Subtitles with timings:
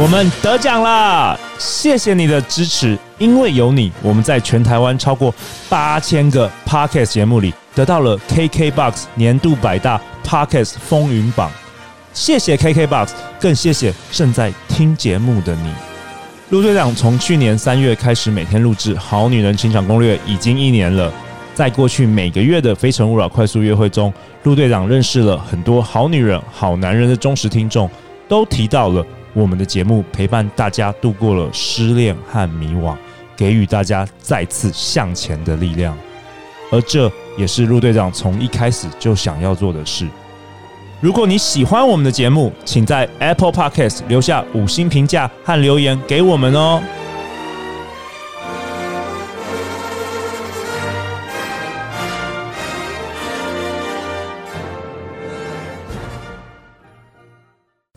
[0.00, 5.32] 我们得奖了，谢谢你的支持，因为有你，我们在全台湾超过
[5.68, 11.50] 八千个 Podcast 节目里得到了 KKBOX 年度百大 Podcast 风云榜。
[12.14, 15.70] 谢谢 KKBOX，更谢谢正在听节目的你。
[16.48, 21.12] 陆队长从去年三月开始每天录制《好女人情场攻略》，已经一年了。
[21.54, 24.10] 在过去每个月的《非诚勿扰》快速约会中，
[24.44, 27.88] 陆队长认识了很多好女人、好男人的忠实听众，
[28.26, 29.04] 都提到了。
[29.32, 32.96] 我们的节目陪伴大家度过了失恋和迷惘，
[33.36, 35.96] 给予大家再次向前的力量，
[36.70, 40.06] 而这也是陆队长从一开始就想要做的事。
[41.00, 46.82] 如果你喜欢我们的节目，请在 Apple Podcast 留下五星评价和留言给我们哦。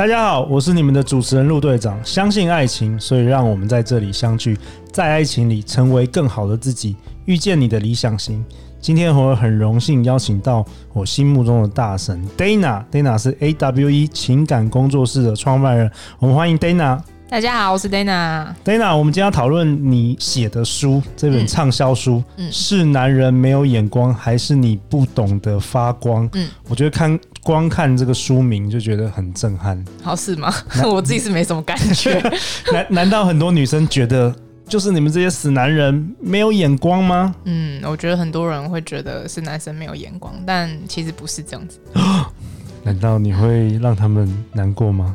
[0.00, 2.02] 大家好，我是你们的主持人陆队长。
[2.02, 4.58] 相信爱情，所以让我们在这里相聚，
[4.90, 8.42] 在爱情里成为更好的自己，遇见你的理想型。
[8.80, 15.90] 今天我很荣幸邀请到我心目中的大神 Dana，Dana 是 AWE 情感工作室的创办人。
[16.18, 16.98] 我们欢迎 Dana。
[17.30, 18.52] 大家好，我是 Dana。
[18.64, 26.28] Dana，我们今天要讨论你写的书，这本畅销书，嗯，嗯，是男人没有眼光，还是你不懂得发光？
[26.32, 29.82] 嗯，我觉得看光看这个书名就觉得很震撼。
[30.02, 30.52] 好是吗？
[30.84, 32.20] 我自己是没什么感觉。
[32.72, 34.34] 难难道很多女生觉得？
[34.66, 37.32] 就是你们这些死男人没有眼光吗？
[37.44, 41.78] 嗯，我觉得很多人会觉得是男生没有眼光，但其实不是这样子。
[42.82, 45.14] 难道你会让他们难过吗？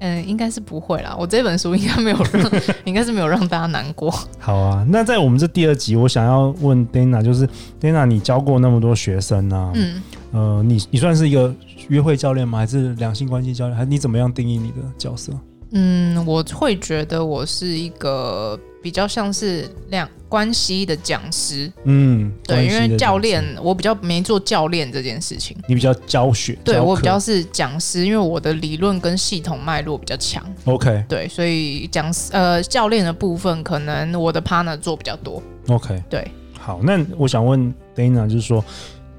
[0.00, 1.14] 嗯，应该是不会啦。
[1.18, 2.50] 我这本书应该没有让，
[2.84, 4.12] 应该是没有让大家难过。
[4.38, 7.48] 好啊，那在我们这第二集，我想要问 Dana，就是
[7.80, 10.02] Dana，你教过那么多学生啊，嗯，
[10.32, 11.54] 呃，你你算是一个
[11.88, 12.58] 约会教练吗？
[12.58, 13.76] 还是两性关系教练？
[13.76, 15.32] 还是你怎么样定义你的角色？
[15.72, 21.70] 嗯，我会觉得我是一个比较像是两关系的讲师。
[21.84, 25.56] 嗯，对，因为教练我比较没做教练这件事情。
[25.68, 30.44] 你比较教学，对，我比较是讲师，因为我的理论跟系统脉络比较强。
[30.64, 35.42] OK，对，所以讲师呃教练的部分，可能我的 partner 做比较多。
[35.68, 36.28] OK，对，
[36.58, 38.64] 好，那我想问 Dana，就是说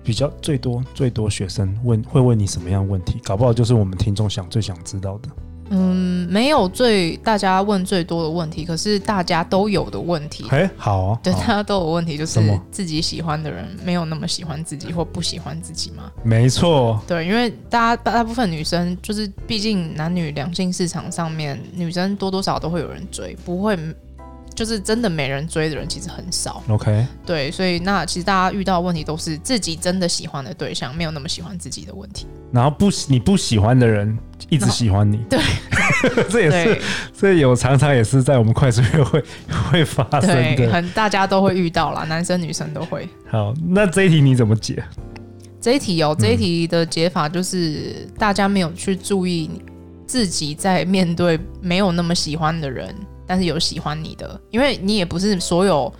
[0.03, 3.19] 比较最多最多学生问会问你什么样的问题？
[3.23, 5.29] 搞不好就是我们听众想最想知道的。
[5.71, 10.45] 嗯，没有最大家问最多的问题，可是大家都有的问题。
[10.49, 12.39] 哎，好啊， 对，大家都有问题，就是
[12.69, 16.11] 自己喜欢的人没有那么喜欢自己，或不喜欢自己吗？
[16.23, 23.77] 没错，对，因为大家大部分女生就是，毕竟男女两性市场上面，女生多多少少都会有人追，不会。
[24.53, 34.17] 就是真的没人追的人其实很少，OK，对，所以那其实大家遇到的问题都是自己真的喜欢的对象没有那么喜欢自己的问题，然后不你不喜欢的人
[34.49, 35.39] 一直喜欢你，对，
[36.29, 36.81] 这也是
[37.17, 39.23] 这有常常也是在我们快速约会
[39.71, 43.07] 会发生的，对，很大家都会遇到啦，男生女生都会。
[43.29, 44.83] 好，那这一题你怎么解？
[45.61, 49.49] 这一题哦，这一题的解法就是大家没有去注意
[50.05, 52.93] 自己在面对没有那么喜欢的人。
[53.25, 55.93] 但是有喜欢你的，因为你也不是所有，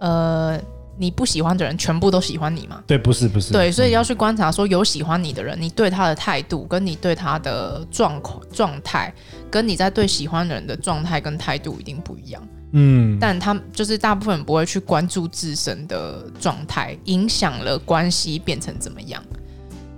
[0.00, 0.60] 呃，
[0.98, 2.82] 你不喜欢的人全部都喜欢你嘛？
[2.86, 3.52] 对，不是不是。
[3.52, 9.12] 对，所以要去观察说有喜欢你的人，你对他的态度，跟你对他的状况状态，
[9.50, 12.42] 跟你在对喜欢的人的状态跟态度一定不一样。
[12.76, 19.22] 嗯，但他就是大部分人不会去关注自身的状态，影响了关系变成怎么样。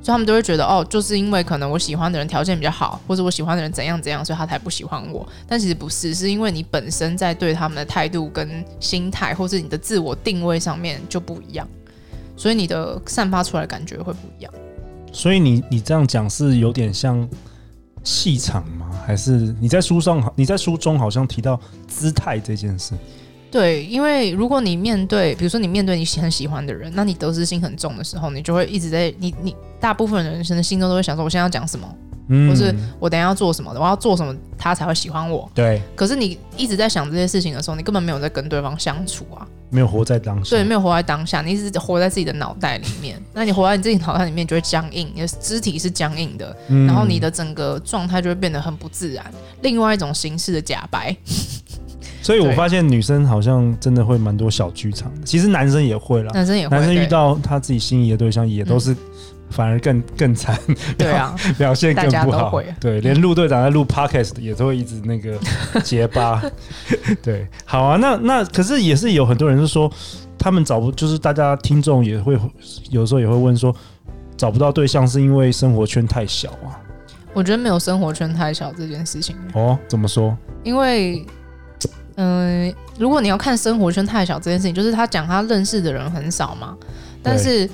[0.07, 5.27] 所以他们都会觉得哦，就是因为可能我喜欢的人条件比较好，或者我喜欢的人怎样怎样，所以他才不喜欢我。
[5.49, 11.67] 但其实不是，是因为你本身在对他们的态度跟心态，或是你的自我定位上面就不一样，
[12.37, 14.55] 所以你的散发出来的感觉会不一样。
[15.13, 17.29] 所以你你这样讲是有点像
[18.05, 18.89] 气场吗？
[19.05, 22.95] 还是你在书上你在书中好像提到姿态这件事？
[23.51, 31.89] 对，因为如果你面对，比如说你面对你很喜欢的人，那你得失心很重的时候，你就会一直在你你大部分人生的心中都会想说，我现在要讲什么，
[32.29, 35.49] 嗯，或是我等下要做什么的，我要做什么他才会喜欢我。
[35.55, 35.81] 对。
[35.95, 40.51] 可是你一直在想这些事情的时候，你根本没有在跟对方相处啊，没有活在当下。
[40.51, 43.23] 对，没有活在当下，你一直活在自己的脑袋里面。
[43.33, 49.25] 那你活在你自己脑袋里面就会僵硬，你的肢体是僵硬的，嗯，然后你的整个状态就会变得很不自然。
[49.63, 51.17] 另外一种形式的假白。
[52.27, 56.33] 所以我发现女生好像真的会蛮多小剧场的，其实男生也会啦。
[56.35, 58.97] 男生也会，男生遇到他自己心仪的对象，也都是
[59.49, 60.59] 反而更更惨，
[60.99, 62.61] 对啊，表现更不好。
[62.81, 65.39] 对，连陆队长在录 podcast 也都会一直那个
[65.85, 66.43] 结巴。
[67.23, 69.89] 对，好啊，那那可是也是有很多人是说，
[70.37, 72.37] 他们找不，就是大家听众也会
[72.91, 73.73] 有时候也会问说，
[74.37, 76.75] 找不到对象是因为生活圈太小啊？
[77.33, 79.37] 我觉得没有生活圈太小这件事情。
[79.53, 80.37] 哦，怎么说？
[80.65, 81.25] 因为，
[82.17, 86.77] 嗯、呃，如果你要看生活圈太小这件事情，就是他讲他认识的人很少嘛，
[87.23, 87.69] 但是。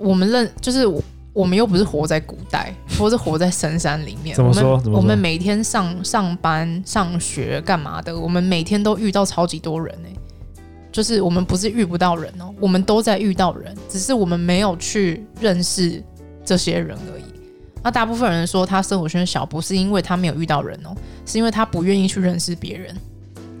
[0.00, 0.84] 我们认就是
[1.32, 4.36] 我们又不是活在古代， 或是活在深山里面。
[4.36, 4.72] 怎么说？
[4.72, 8.14] 我们我们每天上上班、上学干嘛的？
[8.18, 10.16] 我们每天都遇到超级多人呢、欸。
[10.90, 16.02] 就是我们不是遇不到人哦、喔，我们都在遇到人，只是我们没有去认识
[16.44, 17.24] 这些人而已。
[17.84, 22.94] 那大部分人说他生活圈小，不是因为他没有遇到人哦、喔，是因为他不愿意去认识别人。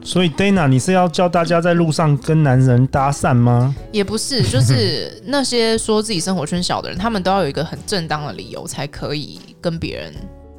[0.04, 3.74] 所以，Dana，你是要教大家在路上跟男人搭讪吗？
[3.90, 10.12] 也不是， 就是那些说自己生活圈小的人，他们都要有一个很正当的理由才可以跟别人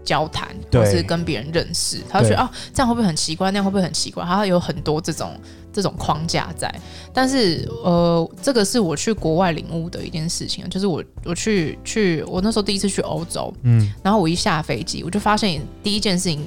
[0.04, 2.00] 交谈，或是跟别人认识。
[2.10, 3.52] 他就觉得哦，这样会不会很奇怪？
[3.52, 4.26] 那样会不会很奇怪？
[4.26, 5.40] 他有很多这种
[5.72, 6.74] 这种框架在。
[7.14, 16.44] 但是，呃，这个是我去国外领悟的一件事情，就是我我去去我那时候第一次去欧洲，嗯，然后我一下飞机，我就发现第一件事情。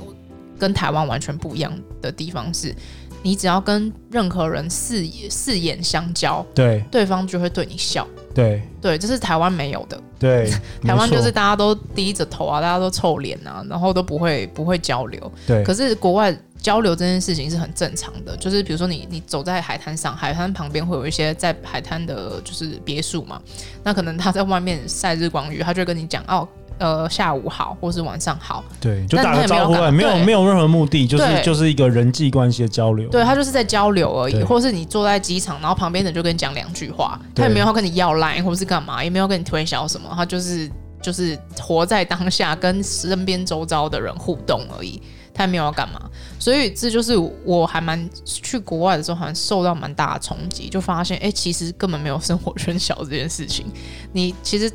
[0.58, 1.72] 跟台湾完全不一样
[2.02, 2.75] 的地方是，
[3.22, 10.50] 你只要跟任何人四眼四眼相交，对，对方就会对你笑，对，对，这是台湾没有的，对，
[10.82, 23.40] 台湾就是大家都低着头啊，大家都臭脸啊，然后都不会不会交流，对，可是国外交流这件事情是很正常的，就是比如说你你走在海滩上，海滩旁边会有一些在海滩的就是别墅嘛，
[23.84, 26.46] 那可能他在外面晒日光浴，他就会跟你讲哦。
[26.79, 33.09] 呃，下午好，或是晚上好，对，就打个招呼，没有没有任何目的，就是就是一个人际关系的交流。
[33.09, 40.71] 对，他就是在交流而已，或是你坐在机场，然后旁边的人就跟你讲两句话，他也没有要跟你要 line 或是干嘛，也没有跟你推销什么，他就是
[41.03, 45.03] 就是活在当下，跟身边周遭的人互动而已，
[45.35, 46.01] 他也没有要干嘛。
[46.39, 53.67] 所以这就是我还蛮去国外的时候，好像受到蛮大的冲击，就发现哎、欸，其实根本没有生活圈小这件事情。
[54.13, 54.71] 你其实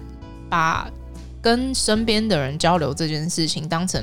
[0.50, 0.86] 把。
[1.44, 4.02] 跟身边的人交流这件事情当成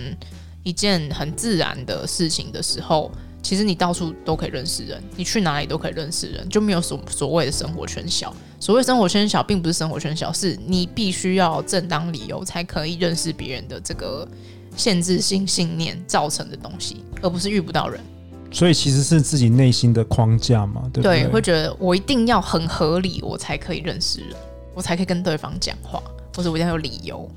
[0.62, 3.10] 一件很自然的事情的时候，
[3.42, 8.32] 其实你到处都可以认识人，你去哪里都可以认识人，就没有所所谓的生活圈小。
[8.60, 14.28] 所谓生活圈小，并不是生活圈小，是你必须要正当理由才可以认识别人的这个
[14.76, 17.98] 限制性信念造成的东西，而不是遇不到人。
[18.52, 21.22] 所以其实是自己内心的框架嘛，对不对？
[21.22, 24.37] 对，会觉得我一定要很合理，我才可以认识人，
[24.75, 26.02] 我才可以跟对方讲话。
[26.36, 27.28] 或者我一定要有理由，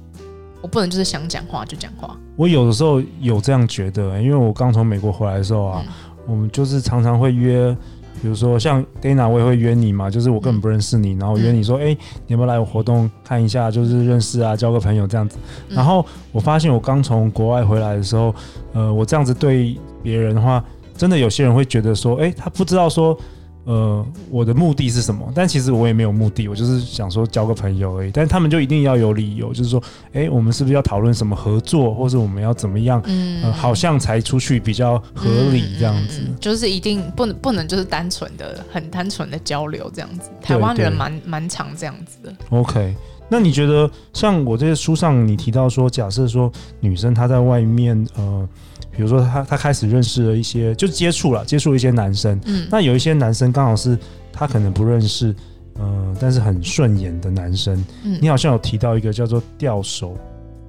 [0.61, 2.17] 我不能就是想讲话就讲话。
[2.35, 5.93] 我有的时候有这样觉得，因为我刚从美国回来的时候啊，嗯、
[6.27, 7.75] 我们就是常常会约，
[8.21, 11.97] 比如说像 Dana，我也会约你嘛，就是我根本不认识你，嗯、然后约你说，哎、欸，
[12.27, 15.37] 你要不要来我活动看一下，就是认识啊，交个朋友这样子。
[15.69, 18.33] 然后我发现我刚从国外回来的时候，
[18.73, 20.63] 呃，我这样子对别人的话，
[20.95, 23.17] 真的有些人会觉得说，哎、欸，他不知道说。
[23.65, 25.31] 呃，我的目的是什么？
[25.33, 28.11] 但其实我也没有目的，我就是想说交个朋友而已。
[28.11, 33.01] 但是他们就一定要有理由，就是说，哎、欸，我们是不是要讨论什么合作，或者我们要怎么样？
[33.05, 36.19] 嗯、呃，好像才出去比较合理这样子。
[36.21, 40.29] 嗯嗯嗯、就是一定不能不能就是单纯的很单纯的交流这样子。
[40.41, 42.35] 台湾人蛮蛮常这样子的。
[42.49, 42.95] OK，
[43.33, 48.47] 那你觉得像我这些书上你提到说，假设说女生她在外面呃。
[48.95, 53.97] 比如说她她开始认识了一些，就接触了接触一些男生，嗯，那有一些男生刚好是
[54.31, 55.35] 他可能不认识，
[55.79, 60.15] 呃，但是很顺眼的男生，嗯，你好像有提到一个叫做吊手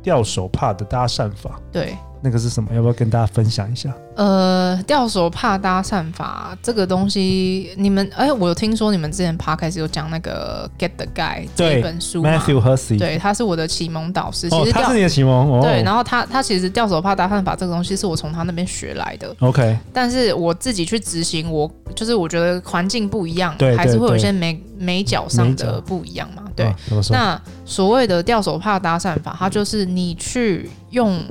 [0.03, 1.95] 吊手帕的搭讪法，对。
[2.25, 2.75] 那个是什么？
[2.75, 3.95] 要不要跟大家分享一下？
[4.17, 14.49] 呃，吊手帕搭讪法这个东西，你们哎，我有听说你们之前 podcast 有讲那个《Get the Guy》这本书，Matthew Hussey，对，他是我的启蒙导师。
[14.53, 15.51] 哦，他是你的启蒙。
[15.51, 19.37] 哦、对，然后他他其实吊手帕搭讪法这个东西是我从他那边学来的。
[19.41, 26.45] OK，但是我自己去执行，我就是我觉得环境不一样，对，还是会有一些眉眉角上的不一样嘛。
[26.57, 26.77] 对，啊、
[27.11, 31.23] 那所谓的吊手帕搭讪法，它就是你去用。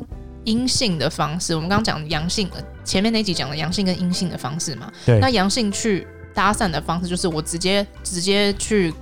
[0.46, 2.50] 阴性的方式，我们刚刚讲阳性，
[2.84, 4.92] 前面那集讲的阳性跟阴性的方式嘛。
[5.06, 5.20] 对。
[5.20, 8.94] 那阳性去搭讪的方式，就是我直接直接去，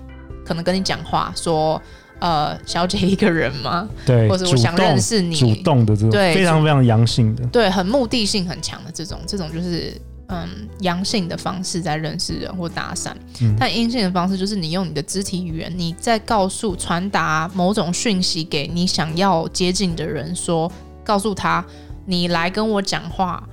[0.46, 1.82] 可能跟你讲话，说，
[2.20, 3.88] 呃，小姐一个人吗？
[4.06, 4.30] 对。
[4.30, 10.48] 或者我想认识你，主动的这种，对，非常非常阳性的，对，很目的性很强的这种，这种就是嗯
[10.82, 13.12] 阳性的方式在认识人或搭讪。
[13.42, 13.56] 嗯。
[13.60, 20.72] 但阴性的方式就是你用你的肢体语言，你在告诉传达某种讯息给你想要接近的人说。
[21.04, 21.64] 告诉他，
[22.06, 23.44] 你来跟我讲话，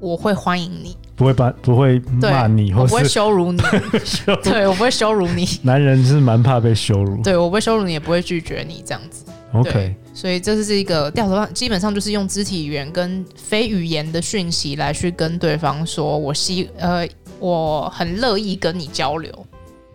[0.00, 0.96] 我会欢迎你。
[1.16, 3.60] 不会把不会骂你，或我不会羞辱你，
[4.44, 5.44] 对我不会羞辱你。
[5.62, 9.24] 男人是蛮怕被羞辱，对我不会羞辱你，也不会拒绝你这样子。
[9.52, 17.04] OK，所以这是一个掉头发，基本上就是用肢体语言跟非语言的讯息来去跟对方说，我希呃
[17.40, 19.32] 我很乐意跟你交流。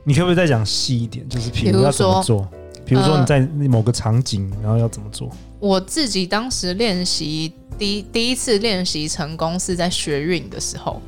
[0.04, 1.26] 你可不可以再讲细一点？
[1.30, 2.46] 就是比如要怎么做？
[2.86, 5.30] 比如说你在某个场景，然后要怎么做？
[5.60, 11.02] 我自己当时练习第第一次练习成功是在学运的时候。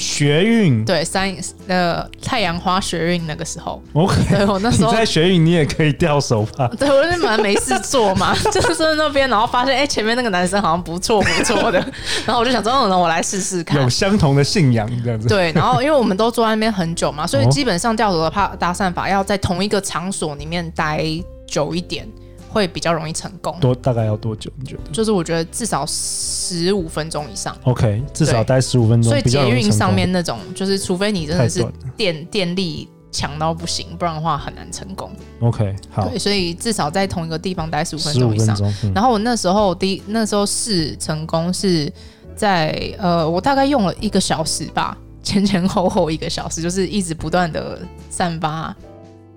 [0.00, 1.32] 学运对三
[1.68, 6.66] 呃太阳花学运那个时候，OK，对我那时候你在学运，你也可以掉手帕。
[6.78, 11.78] 对，我就蛮没事做嘛， 就是在那边，然后发现哎、欸，前面那个男生好像不错不错的，
[12.24, 15.28] 然后我就想说，那我来试试看，有相同的信仰这样子。
[15.28, 21.04] 对，然后因为我们都坐在那边很久嘛，所以基本上掉头的怕搭讪法要在同一个场所里面待
[21.46, 22.08] 久一点。
[22.52, 23.56] 会比较容易成功。
[23.60, 24.50] 多大概要多久？
[24.58, 24.90] 你觉得？
[24.92, 27.56] 就是我觉得至少十五分钟以上。
[27.62, 29.10] OK，至少待十五分钟。
[29.10, 31.64] 所以捷运上面那种，就是除非你真的是
[31.96, 35.10] 电电力强到不行，不然的话很难成功。
[35.40, 36.08] OK，好。
[36.08, 38.56] 对，所以至少在同一个地方待十五分钟以上。
[38.82, 41.92] 嗯、然后我那时候第一那时候试成功是
[42.34, 47.78] 在呃，我大概用了一个小时吧，前前后后一个小时，就是一直不断的
[48.08, 48.74] 散发，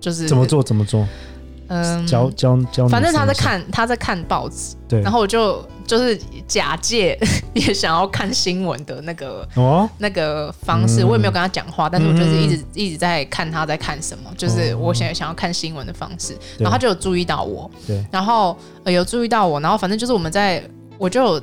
[0.00, 1.06] 就是怎么做怎么做。
[1.68, 7.18] 嗯，教教教，反正他在看他在看报纸，对，然后我就就是假借
[7.54, 9.88] 也想要看新闻的那个哦？
[9.98, 20.62] 那个方式，我也没有跟他讲话，但是我就是一直一直在看他在看什么，就是我想想要看新闻的方式，然后他就有注意到我，对，然后有注意到我，然后反正就是我们在，
[20.98, 21.42] 我就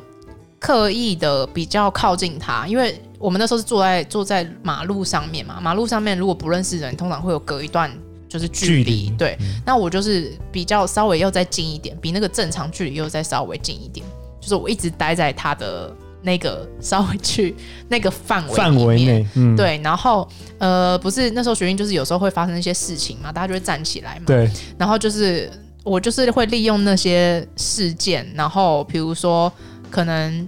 [0.60, 7.92] 刻意的比较靠近他，因为我们那时候是坐在坐在马路上面嘛，马路上面如果不认识人，通常会有隔一段。
[8.32, 14.06] 就是距离，对，嗯、那我就是比较稍微又再近一点，比那个正常距离又再稍微近一点，
[14.40, 17.54] 就是我一直待在他的那个 稍微去
[17.90, 20.26] 那个范围范围内，嗯，对，然后
[20.60, 25.52] 呃，不是那时候学运就是有时候会发生一些事情嘛，大家就会站起来嘛，对，然后就是
[25.84, 29.52] 我就是会利用那些事件，然后比如说
[29.90, 30.48] 可能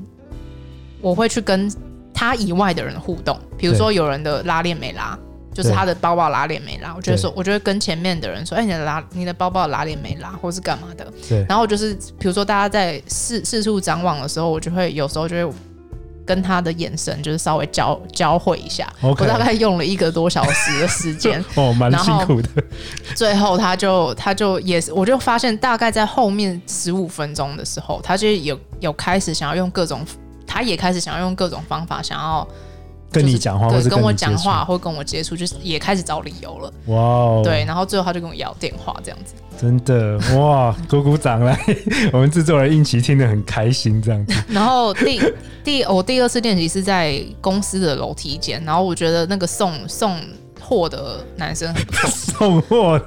[1.01, 1.69] 我会去跟
[2.13, 5.19] 他以外的人互动，比如说有人的拉链没拉。
[5.53, 11.05] 就是他的包包拉链没拉，我觉得说，我就会跟前面的人说，哎，你的拉，你的包包拉链没拉，或是干嘛的。
[11.29, 11.45] 对。
[11.47, 15.55] 然后就是，比如说大家在四四处张望的时候，我就会有时候就会
[16.25, 18.91] 跟他的眼神就是稍微交交汇一下。
[19.01, 19.21] Okay.
[19.21, 21.43] 我大概用了一个多小时的时间。
[21.53, 22.49] 哦，蛮辛苦的。
[23.15, 30.03] 最后他就他就也是，我就发现大概在后面十五分钟的时候，他就有有开始想要用各种，
[30.47, 32.47] 他也开始想要用各种方法想要。
[33.13, 36.73] 跟你讲话，或者跟我讲话，或跟我接触，就是也开始找理由了。
[36.87, 37.41] 哇哦！
[37.43, 39.35] 对，然后最后他就跟我要电话，这样子。
[39.55, 40.75] 真的哇！
[40.89, 41.57] 鼓鼓掌来，
[42.11, 44.33] 我们制作人应奇听得很开心，这样子。
[44.49, 45.21] 然后第
[45.63, 50.17] 第我第二次练习是在公司的楼梯间，然后我觉得那个送送。
[50.63, 52.99] 货的男生很不错，送货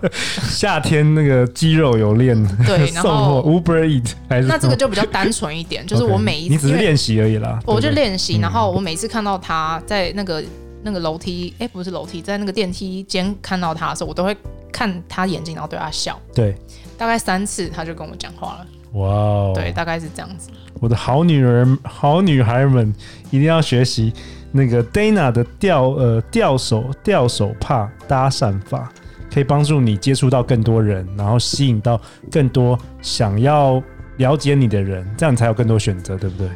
[0.42, 2.36] 夏天那个肌肉有练，
[2.66, 10.44] 对， 然后 Uber Eat 还是那这个就比较单纯一点，就是 我每一次你只是练习而已啦，我就练习，然后我每次看到他在那个
[10.82, 14.36] 那个楼梯，哎，不是楼梯，在那个电梯间看到他的时候，我都会
[14.70, 16.54] 看他眼睛，然后对他笑，对，
[16.98, 18.66] 大概三次他就跟我讲话了，
[19.00, 20.50] 哇哦，对，大概是这样子。
[20.78, 22.94] 我的好女人、好女孩们
[23.30, 24.12] 一定要学习。
[24.52, 28.90] 那个 Dana 的吊呃吊手吊手帕搭讪法，
[29.32, 32.00] 可以帮助你接触到更多人，然后吸引到
[32.30, 33.82] 更多想要
[34.16, 36.48] 了解你的人，这样你才有更多选择，对不对？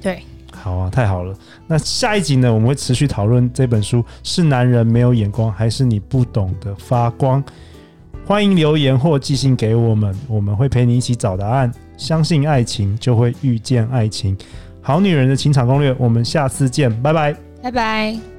[0.00, 1.34] 对，好啊，太好了。
[1.66, 7.42] 那下一集呢，我们会持续讨论这本书，是男人没有眼光，还是你不懂得发光？
[8.26, 11.72] 欢迎留言或寄信给我们，我们会陪你一起找答案。
[11.96, 14.36] 相信爱情，就会遇见爱情。
[14.82, 18.29] 好女人的情场攻略，我们下次见，拜拜，拜拜。